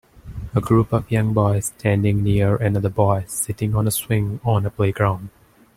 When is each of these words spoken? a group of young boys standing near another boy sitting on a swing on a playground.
a 0.55 0.59
group 0.59 0.91
of 0.93 1.11
young 1.11 1.31
boys 1.31 1.65
standing 1.65 2.23
near 2.23 2.55
another 2.55 2.89
boy 2.89 3.23
sitting 3.27 3.75
on 3.75 3.85
a 3.87 3.91
swing 3.91 4.39
on 4.43 4.65
a 4.65 4.71
playground. 4.71 5.29